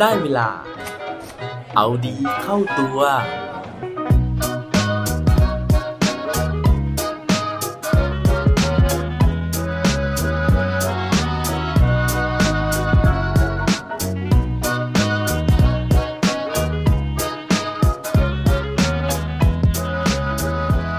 [0.00, 0.48] ได้เวลา
[1.76, 2.98] เอาดีเข้าตัว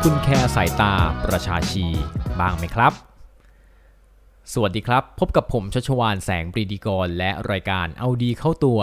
[0.03, 0.93] คุณแคร์สายตา
[1.25, 1.85] ประชาชี
[2.39, 3.10] บ้างไหมครับ
[4.55, 8.79] สวัสดีครับ พบกับผมชัชวานแสงปรีดีกร และรายการเอาดีเข้าตัว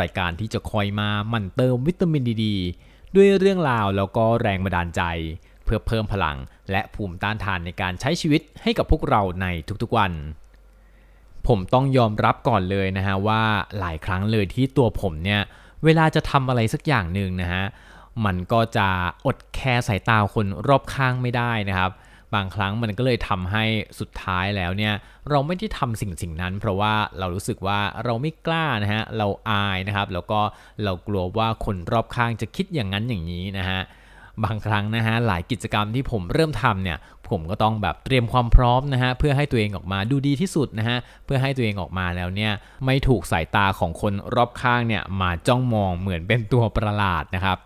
[0.00, 2.46] รายการที่จะคอยมาหมั่นเติมวิตามินดีด
[3.14, 5.02] ด้วยเรื่องราวแล้วก็แรงบันดาลใจ
[5.64, 6.36] เพื่อเพิ่มพลัง
[6.70, 9.46] และภูมิต้านทานในการใช้ชีวิตให้กับพวกเราใน
[9.82, 10.12] ทุกๆวัน
[11.46, 13.42] ผมต้องยอมรับก่อนเลยนะฮะว่า
[13.78, 15.40] หลายครั้งเลยที่ตัวผมเนี่ย
[15.84, 17.64] เวลาจะทำอะไรสักอย่างหนึ่งนะฮะ
[18.24, 18.88] มันก็จะ
[19.26, 21.92] อดแคร์สายตาคนรอบข้างไม่ได้นะครับ
[22.34, 23.64] บางครั้งมันก็เลยทำให้
[24.00, 24.94] สุดท้ายแล้วเนี่ย
[25.30, 30.40] เราไม่ได้ทำสิ่งสิ่งนั้น เพราะว่าเรารู้สึกว่าเราไม่กล้านะฮะเราอายนะครับแล้วก็
[30.84, 33.80] เรากลัวว่าคนรอบข้างจะคิดอย่างนั้นอย่างนี้นะฮะ
[34.44, 42.52] บางครั้งนะฮะหลายกิจกรรมที่ผมเริ่มทำเนี่ยผมก็ต้องแบบเตรียมความพร้อมนะฮะเพื่อให้ตัวเองออกมาดูดีที่สุดนะฮะเพื่อให้ตัวเองออกมาแล้วเนี่ย
[42.86, 47.58] ไม่ถูกสายตาของคนรอบข้างเนี่ยมาจ้องมองเหมือนเป็นตัวประหลาดนะครับ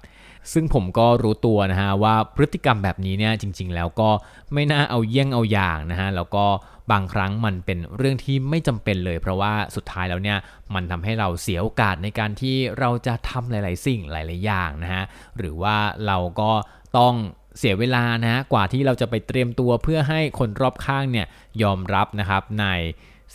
[0.52, 4.10] ซึ่งผมก็รู้ตัวนะฮะว่าพฤติกรรมแบบนี้เนี่ยจริง ๆ แล้วก็
[4.52, 6.44] ไม่น่าเอาเยี่ยงเอาอย่างนะฮะแล้วก็
[6.92, 10.38] บางครั้งมันเป็นเรื่องที่ไม่จำเป็นเลย เพราะว่าสุดท้ายแล้วเนี่ย
[10.74, 15.05] มันทำให้เราเสียโอกาสในการที่เราจะทำหลาย ๆ สิ่งหลาย ๆ อย่างนะฮะ
[15.38, 16.52] หรือว่าเราก็
[16.98, 17.14] ต้อง
[17.58, 21.27] เสียเวลานะฮะกว่าที่เราจะไปเตรียมตัวเพื่อให้คนรอบข้างเนี่ย
[21.62, 22.66] ยอมรับนะครับใน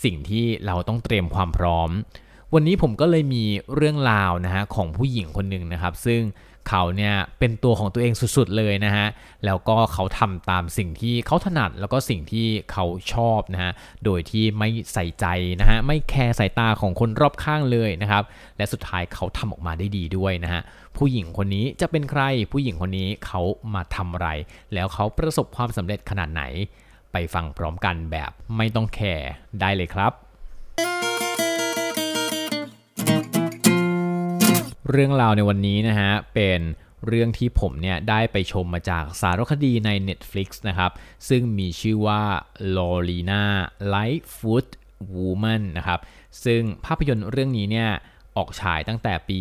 [0.04, 1.90] สิ่งที่เราต้องเตรียมความพร้อม
[2.54, 3.44] วันนี้ผมก็เลยมี
[3.76, 6.22] เรื่องราวนะฮะของผู้หญิงคนหนึ่งนะครับ ซึ่ง
[6.70, 9.08] เขาเนี่ยเป็นตัวของตัวเองสุดๆเลยนะฮะ
[9.46, 13.72] แล้วก็เขาทำตามสิ่งที่เขาถนัดแล้วก็สิ่งที่เขาชอบนะฮะ
[14.06, 15.26] โดยที่ไม่ใส่ใจ
[15.60, 18.24] นะฮะ ไม่แคร์สายตาของคนรอบข้างเลยนะครับ
[18.58, 20.62] และสุดท้ายเขาทำออกมาได้ดีด้วยนะฮะ
[20.98, 23.42] ผู้หญิงคนนี้จะเป็นใคร ผู้หญิงคนนี้เขา
[23.74, 24.30] มาทำอะไร
[24.74, 26.44] แล้วเขาประสบความสำเร็จขนาดไหน
[27.12, 29.30] ไปฟังพร้อมกันแบบไม่ต้องแคร์
[29.62, 30.12] ได้เลยครับ
[34.92, 36.62] เรื่องราวในวันนี้นะฮะเป็น
[37.08, 40.92] เรื่องที่ผมเนี่ยได้ไปชมมาจากสารคดีใน Netflix นะครับ
[41.30, 42.22] ซึ่งมีชื่อว่า
[42.76, 43.44] Lorena,
[43.94, 44.68] Light-footed
[45.16, 46.00] Woman นะครับ
[46.46, 47.90] ซึ่งภาพยนตร์เรื่องนี้เนี่ย
[48.38, 49.38] ออกฉายตั้งแต่ปี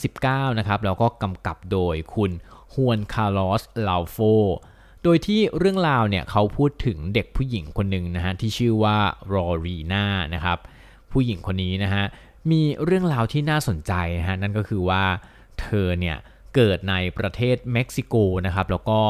[0.00, 2.32] 2019 นะครับ แล้วก็กำกับโดยคุณ
[2.74, 4.18] ฮวนคาร์ลอสรูลโฟ
[5.02, 8.96] โดยที่เรื่องราวเนี่ยเขาพูดถึงเด็กผู้หญิงคนหนึ่งนะฮะที่ชื่อว่า
[9.32, 10.58] รอรีนานะครับ
[11.12, 12.04] ผู้หญิงคนนี้นะฮะ
[12.50, 15.02] มีเรื่องราวที่น่าสนใจนะฮะนั่นก็คือว่า
[15.60, 16.16] เธอเนี่ย
[16.54, 18.14] เกิดในประเทศเม็กซิโก
[18.46, 19.00] นะครับแล้วก็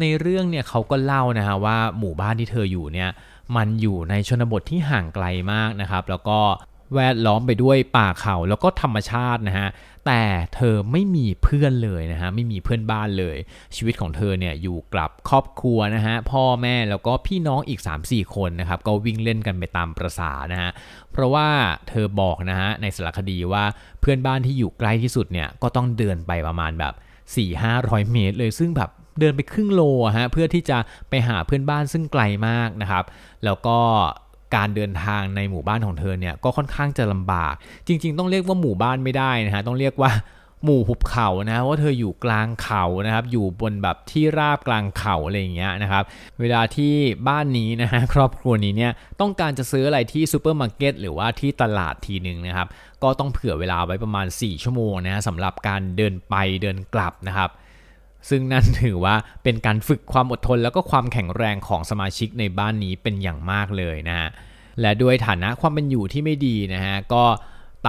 [0.00, 3.10] ในเรื่องเนี่ยเขาก็เล่านะฮะว่าหมู่บ้านที่เธออยู่เนี่ย
[3.56, 6.38] มันอยู่ในชนบทที่ห่างไกลมากนะครับ แล้วก็
[6.94, 9.68] แวดล้อมไปด้วยป่าเขาแล้วก็ธรรมชาตินะฮะ
[10.06, 10.22] แต่
[10.54, 13.36] เธอไม่มีเพื่อนเลยนะฮะ ไม่มีเพื่อนบ้านเลย
[13.76, 20.70] ชีวิตของเธอเนี่ยอยู่กับครอบครัวนะฮะ พ่อแม่แล้วก็พี่น้องอีก 3-4 คนนะครับ ก็วิ่งเล่นกันไปตามประษานะฮะ
[21.12, 21.48] เพราะว่า
[21.88, 23.64] เธอบอกนะฮะในสารคดีว่า
[24.00, 26.94] เพื่อนบ้านที่อยู่ใกล้ที่สุดเนี่ยก็ต้องเดินไปประมาณแบบ
[27.52, 28.90] 4-500 เมตรเลยซึ่งแบบ
[29.20, 29.82] เดินไปครึ่งโล
[30.18, 30.78] ฮะเพื่อที่จะ
[31.08, 33.04] ไปหาเพื่อนบ้านซึ่งไกลมากนะครับ
[33.44, 33.78] แล้วก็
[34.54, 37.54] การเดินทางในหมู่บ้านของเธอเนี่ยก็ค่อนข้างจะลำบาก
[37.86, 40.12] จริง ๆ ต้องเรียกว่าหมู่บ้านไม่ได้นะฮะต้องเรียกว่า
[40.64, 46.04] หมู่หุบเขานะว่าเธออยู่กลางเขานะครับ อยู่บนแบบที่ราบกลางเขาอะไรอย่างเงี้ยนะครับ
[46.40, 46.94] เวลาที่
[47.28, 52.68] บ้านนี้นะฮะครอบครัวนี้เนี่ยต้องการจะซื้ออะไรที่ซูเปอร์มาร์เก็ตหรือว่าที่ตลาดทีหนึ่งนะครับ
[53.02, 57.50] ก็ต้องเผื่อเวลาไว้ประมาณ 4 ชั่วโมงนะฮะสำหรับการเดินไปเดินกลับนะครับ
[58.28, 59.14] ซึ่งนั่นถือว่า
[59.44, 64.28] เป็นการฝึกความอดทนแล้วก็ความแข็งแรงของสมาชิกในบ้านนี้เป็นอย่างมากเลยนะฮะ
[64.80, 67.24] และด้วยฐานะความเป็นอยู่ที่ไม่ดีนะฮะก็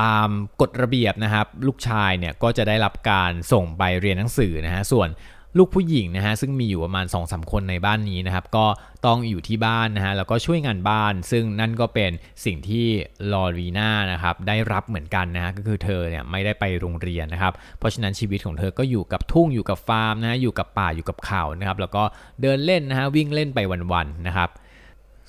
[0.01, 0.27] ตาม
[0.61, 5.09] กฎระเบียบนะครับ ลูกชายเนี่ยก็จะได้รับการส่งไปเรียนหนังสือนะฮะส่วน
[5.57, 8.65] ลูกผู้หญิงนะฮะซึ่งมีอยู่ประมาณ2อสคนในบ้านนี้นะครับก็
[9.05, 12.11] ต้องอยู่ที่บ้านนะฮะแล้วก็ช่วยงานบ้าน ซึ่งนั่นก็เป็น
[12.45, 12.87] สิ่งที่
[13.31, 22.03] ลอรีนานะครับได้รับเหมือนกันนะฮะก็คือเธอเนี่ยไม่ได้ไปโรงเรียนนะครับเพราะฉะนั้นชีวิตของเธอก็อยู่กับทุ่งอยู่กับฟาร์มนะฮะอยู่กับป่าอยู่กับเขานะครับแล้วก็
[22.41, 23.59] เดินเล่นนะฮะวิ่งเล่นไป
[23.93, 24.49] วันๆนะครับ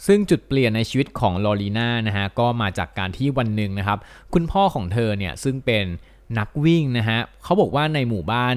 [0.06, 3.98] ซึ่งจุดเปลี่ยนในชีวิตของลอรีนานะฮะก็มาจากการที่วันหนึ่งนะครับ
[4.34, 5.86] คุณพ่อของเธอเนี่ยซึ่งเป็น
[6.38, 8.56] นักวิ่งนะฮะเขาบอกว่าในหมู่บ้าน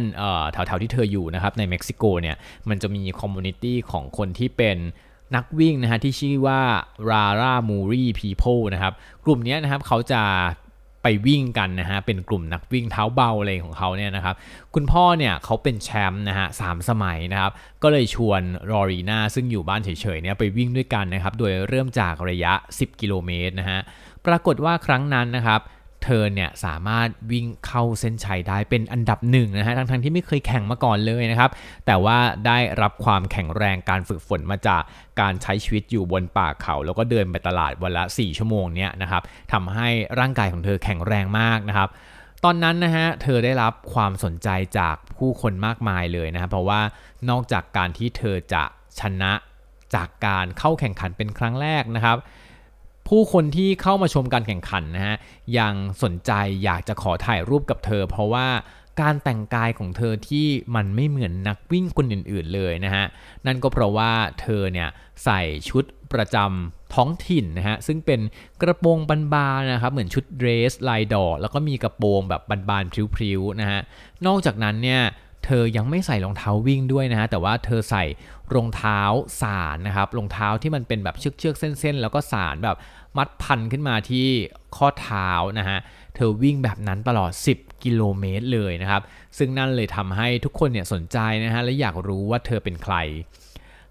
[0.51, 2.35] แถวๆที่เธออยู่นะครับในเม็กซิโกเนี่ย
[2.69, 4.77] มันจะมี community ของคนที่เป็น
[5.35, 6.61] นักวิ่งนะฮะที่ชื่อว่า
[7.09, 8.93] Rara m u r i People นะครับ
[9.25, 10.21] กลุ่มนี้นะครับเขาจะ
[11.03, 14.35] ไปวิ่งกันนะฮะเป็นกลุ่มนักวิ่งเท้าเบาอะไรของเขาเนี่ยนะครับ
[14.73, 17.51] คุณพ่อเนี่ยเขาเป็นแชมป์นะฮะสามสมัยนะครับ
[17.83, 18.41] ก็เลยชวน
[18.71, 23.79] รอรีนาซึ่งอยู่บ้านเฉยๆเนี่ยไปวิ่งด้วยกันนะครับโดยเริ่มจากระยะ 10 กิโลเมตรนะฮะ
[24.25, 25.61] ปรากฏว่าครั้งนั้นนะครับ
[26.03, 31.51] เธอเนี่ยสามารถวิ่งเข้าเส้นชัยได้เป็นอันดับหนึ่งนะฮะทั้งๆที่ไม่เคยแข่งมาก่อนเลยนะครับ
[31.85, 32.17] แต่ว่า
[32.47, 34.81] ได้รับความแข็งแรงการฝึกฝนมาจาก
[35.21, 39.21] การใช้ชีวิตอยู่บนป่าเขา แล้วก็เดินไปตลาดวันละ 4 ชั่วโมงเนี่ยนะครับ
[39.53, 39.87] ทำให้
[40.19, 41.89] ร่างกายของเธอแข็งแรงมากนะครับ
[42.43, 44.49] ตอนนั้นนะฮะ เธอได้รับความสนใจ
[44.79, 46.81] จากผู้คนมากมายเลยนะครับ เพราะว่า
[47.29, 48.63] นอกจากการที่เธอจะ
[48.99, 49.33] ชนะ
[49.95, 52.17] จากการเข้าแข่งขันเป็นครั้งแรกนะครับ
[53.07, 55.15] ผู้คนที่เข้ามาชมการแข่งขันนะฮะ
[55.57, 55.73] ยัง
[56.03, 56.31] สนใจ
[56.63, 58.47] อยากจะขอถ่ายรูปกับเธอ เพราะว่า
[59.01, 63.05] การแต่งกายของเธอที่มันไม่เหมือนนักวิ่งคนอื่น ๆ เลยนะฮะ
[63.45, 64.11] นั่นก็เพราะว่า
[64.41, 64.89] เธอเนี่ย
[65.23, 65.83] ใส่ชุด
[66.13, 68.19] ประจำท้องถิ่นนะฮะซึ่งเป็น
[68.61, 68.97] กระโปรง
[69.33, 73.79] บานๆนะครับเหมือนชุดเดรสลายดอกแล้วก็มีกระโปรงแบบบานๆพริ้วๆนะฮะ
[74.25, 75.01] นอกจากนั้นเนี่ย
[75.45, 78.03] เธอยังไม่ใส่รองเท้าวิ่งด้วยนะฮะแต่ว่าเธอใส่
[78.53, 78.99] รองเท้า
[79.41, 82.77] สารนะครับรองเท้าที่มันเป็นแบบเชือกๆเส้นๆ แล้วก็สารแบบ
[83.17, 84.27] มัดพันขึ้นมาที่
[84.75, 85.29] ข้อเท้า
[85.59, 85.77] นะฮะ
[86.15, 89.01] เธอวิ่งแบบนั้นตลอด 10 กิโลเมตรเลยนะครับ
[89.37, 92.95] ซึ่งนั่นเลยทำให้ทุกคนเนี่ยสนใจนะฮะและอยากรู้ว่าเธอเป็นใคร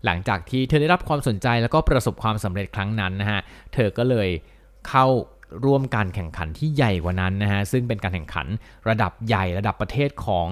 [0.04, 3.40] หลังจากที่เธอได้รับความสนใจแล้วก็ประสบความสำเร็จครั้งนั้นนะฮะ
[3.74, 4.28] เธอก็เลย
[4.88, 5.06] เข้า
[5.64, 8.46] ร่วมการแข่งขันที่ใหญ่กว่านั้นนะฮะซึ่งเป็นการแข่งขัน
[8.88, 10.48] ระดับใหญ่ระดับประเทศของ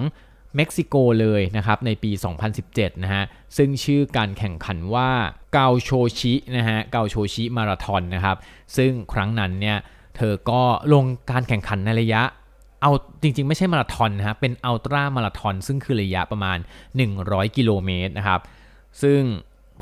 [0.56, 2.11] เม็กซิโกเลยนะครับในปี
[2.56, 3.25] 2017 นะฮะ
[3.56, 5.11] ซึ่งชื่อการแข่งขันว่า
[5.52, 8.37] เกาโชชินะฮะเกาโชชิมาราทอนนะครับ
[8.76, 9.79] ซึ่งครั้งนั้นเนี่ย
[10.17, 10.62] เธอก็
[10.93, 12.23] ลงการแข่งขันในระยะ
[12.82, 12.91] เอา
[13.23, 16.58] จริงๆ ไม่ใช่มาราทอนนะฮะเป็นอัลตร้ามาราทอนซึ่งคือระยะประมาณ
[17.06, 18.41] 100 กิโลเมตรนะครับ
[19.03, 19.20] ซึ่ง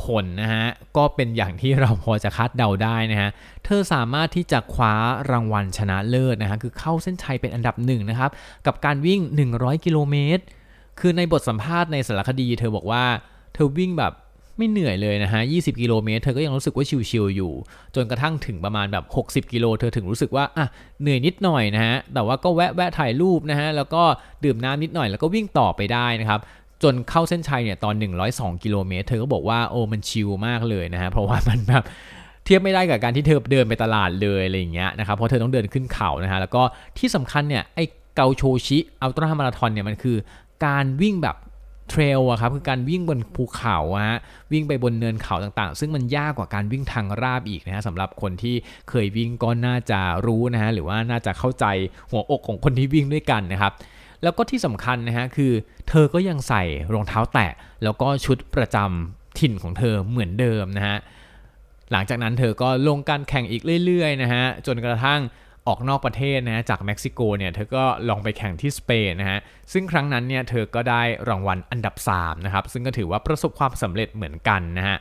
[0.05, 0.67] ผลนะฮะ
[0.97, 3.31] ก็เป็นอย่างที่เราพอจะคาดเดาได้นะฮะ
[3.65, 4.95] เธอสามารถที่จะคว้า
[5.31, 8.31] รางวัลชนะเลิศนะฮะคือเข้าเส้นชัยเป็นอันดับหนึ่งนะครับ
[8.67, 9.21] กับการวิ่ง
[9.53, 10.43] 100 กิโลเมตร
[11.01, 13.05] คือในบทสัมภาษณ์ในสารคดี เธอบอกว่า
[13.55, 14.15] เธอวิ่งแบบ
[14.61, 17.53] ไม่เหนื่อยเลยนะฮะ 20 กิโลเมตร เธอก็ยังรู้สึกว่าชิวๆอยู่
[17.95, 20.67] จนกระทั่งถึงประมาณแบบ 60 กิโล เธอถึงรู้สึกว่า อะ
[21.01, 24.03] เหนื่อยนิดหน่อยนะฮะ แต่ว่าก็แวะแวะถ่ายรูปนะฮะ แล้วก็
[24.45, 26.41] ดื่มน้ำนิดหน่อย แล้วก็วิ่งต่อไปได้นะครับ
[26.83, 27.95] จนเข้าเส้นชัยเนี่ยตอน
[28.29, 31.85] 102 กิโลเมตร เธอก็บอกว่าโอ้มันชิลมากเลยนะฮะเพราะว่ามันแบบ
[32.45, 36.63] เทียบไม่ได้กับการที่เธอเดินไปตลาดเลยอะไรอย่างเงี้ยนะครับเพราะเธอต้องเดินขึ้นเขานะฮะแล้วก็
[36.99, 37.81] ที่สำคัญเนี่ยไอ
[38.17, 40.17] เกาโชชิอัลตร้ามาราธอนเนี่ยมันคือ
[40.67, 41.37] การวิ่งแบบ
[41.91, 43.79] เทรลอะครับคือการวิ่งบนภูเขา
[44.09, 44.21] ฮะ
[44.53, 48.55] วิ่งไปบนเนินเขาต่างๆ ซึ่งมันยากกว่าการวิ่งทางราบอีกนะฮะสำหรับคนที่
[48.89, 51.65] เคยวิ่งก็น่าจะรู้นะฮะหรือว่าน่าจะเข้าใจ
[52.11, 53.73] หัวอกของคนที่วิ่งด้วยกันนะครับ
[54.23, 55.53] แล้วก็ที่สำคัญนะฮะคือ
[55.89, 56.63] เธอก็ยังใส่
[56.93, 60.97] รองเท้าแตะ แล้วก็ชุดประจำถิ่นของเธอเหมือนเดิมนะฮะ
[61.93, 65.21] หลังจากนั้นเธอก็ลงการแข่งอีกเรื่อยๆนะฮะจนกระทั่ง
[65.67, 69.39] ออกนอกประเทศนะฮะจากเม็กซิโกเนี่ยเธอก็ลองไปแข่งที่สเปนนะฮะ
[69.73, 74.97] ซึ่งครั้งนั้นเนี่ยเธอก็ได้รางวัลอันดับ3นะครับซึ่งก็ถือว่าประสบความสำเร็จเหมือนกันนะฮะ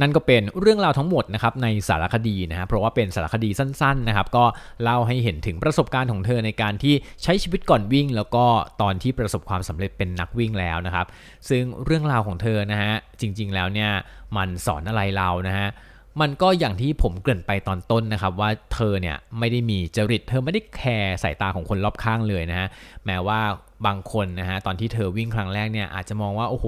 [0.00, 4.44] นั่นก็เป็นเรื่องราวทั้งหมดนะครับในสารคดีนะฮะเพราะว่าเป็นสารคดีสั้นๆนะครับก็
[4.82, 8.44] เล่าให้เห็นถึงประสบการณ์ของเธอในการที่ใช้ชีวิตก่อนวิ่ง แล้วก็
[8.82, 11.06] ตอนที่ประสบความสำเร็จเป็นนักวิ่งแล้วนะครับ
[11.48, 13.90] ซึ่งเรื่องราวของเธอนะฮะจริงๆแล้วเนี่ย
[14.36, 15.68] มันสอนอะไรเรานะฮะ
[16.20, 22.68] มันก็อย่างที่ผมเกริ่นไปตอนต้นนะครับ ว่าเธอเนี่ยไม่ได้มีจริต เธอไม่ได้แคร์สายตาของคนรอบข้างเลยนะฮะ
[23.06, 23.40] แม้ว่า
[23.86, 26.66] บางคนนะฮะตอนที่เธอวิ่งครั้งแรกเนี่ยอาจจะมองว่าโอ้โห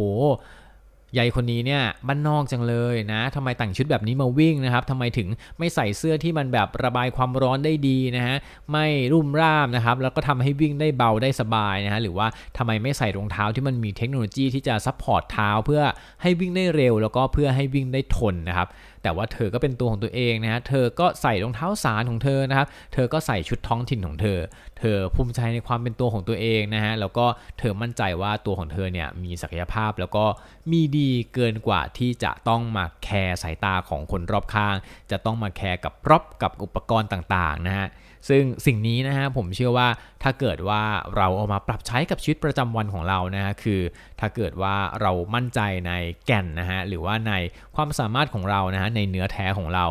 [1.19, 5.29] ยายคนนี้เนี่ยบ้านนอกจังเลยนะทำไมแต่งชุดแบบนี้มาวิ่งนะครับทำไมถึง
[5.59, 8.37] ไม่ใส่เสื้อที่มันแบบระบายความร้อนได้ดีนะฮะ
[8.73, 12.27] ไม่รุ่มร่ามนะครับแล้วก็ทำให้วิ่งได้เบาได้สบายนะฮะหรือว่า
[12.59, 15.83] ทำไมไม่ใส่รองเท้าที่มันมีเทคโนโลยีที่จะ support เท้าเพื่อ
[16.23, 18.69] ให้วิ่งได้เร็ว แล้วก็เพื่อให้วิ่งได้ทนนะครับ
[19.05, 24.39] แต่ว่าเธอก็เป็นตัวของตัวเองนะฮะเธอก็ใส่รองเท้าสานของเธอนะครับเธอก็ใส่ชุดท้องถิ่นของเธอ
[24.79, 27.27] เธอภูมิใจในความเป็นตัวของตัวเองนะฮะแล้วก็
[27.59, 30.25] เธอมั่นใจว่าตัวของเธอเนี่ยมีศักยภาพแล้วก็
[30.71, 34.77] มีดีเกินกว่าที่จะต้องมาแคร์สายตาของคนรอบข้าง
[35.11, 37.89] จะต้องมาแคร์กับ prop กับอุปกรณ์ต่างๆนะฮะ
[38.29, 39.89] ซึ่งสิ่งนี้นะฮะผมเชื่อว่า
[40.23, 40.83] ถ้าเกิดว่า
[41.17, 43.81] เราเอามาปรับใช้กับชีวิตประจำวันของเรานะฮะคือ
[44.21, 45.93] ถ้าเกิดว่าเรามั่นใจใน
[46.27, 47.33] แก่นนะฮะหรือว่าใน
[47.77, 49.87] ความสามารถของเรานะฮะในเนื้อแท้ของเรา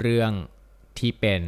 [0.00, 0.30] เรื่อง
[0.98, 1.40] ที่เป็น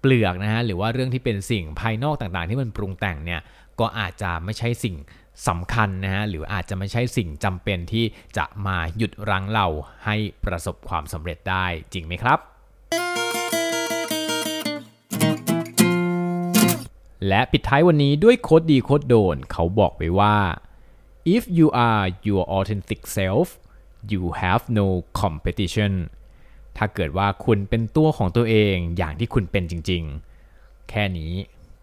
[0.00, 3.40] เปลือกนะฮะหรือว่าเรื่องที่เป็นสิ่งภายนอกต่างๆ ที่มันปรุงแต่งเนี่ย
[3.80, 4.96] ก็อาจจะไม่ใช่สิ่ง
[5.48, 8.04] สำคัญนะฮะหรืออาจจะไม่ใช่สิ่งจำเป็นที่
[8.36, 9.66] จะมาหยุดรั้งเรา
[10.06, 12.49] ให้ประสบความสำเร็จได้จริงไหมครับ
[17.28, 20.36] และปิดท้ายวันนี้ด้วยโคดดีโคดโดน เขาบอกไว้ว่า
[21.34, 23.46] if you are your authentic self
[24.10, 24.86] you have no
[25.20, 25.92] competition
[26.76, 30.02] ถ้าเกิดว่าคุณเป็นตัวของตัวเองอย่างที่คุณเป็นจริง
[30.46, 31.32] ๆ แค่นี้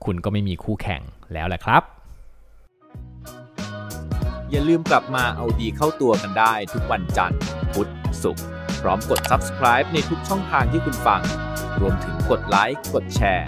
[0.05, 1.01] คุณก็ไม่มีคู่แข่ง
[1.33, 1.83] แล้วแหละครับ
[4.49, 7.39] อย่าลืมกลับมาเอาดีเข้าตัวกันได้ทุกวันจันทร์
[7.73, 7.89] พุธ
[8.23, 8.45] ศุกร์
[8.81, 11.21] พร้อมกด subscribe ในทุกช่องทางที่คุณฟัง
[11.79, 13.47] รวมถึงกดไลค์ กดแชร์